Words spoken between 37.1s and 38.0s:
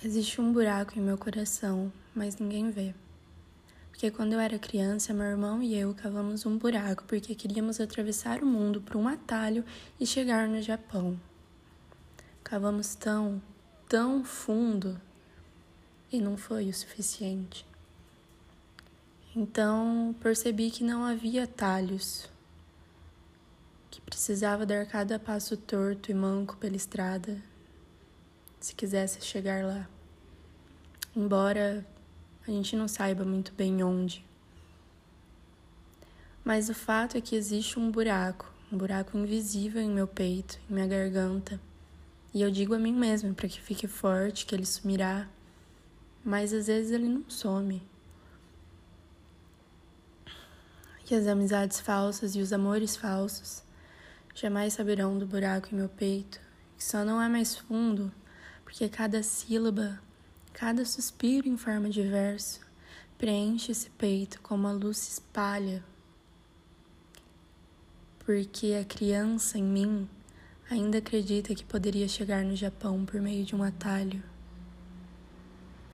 é que existe um